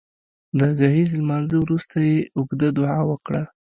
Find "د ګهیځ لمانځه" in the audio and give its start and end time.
0.59-1.57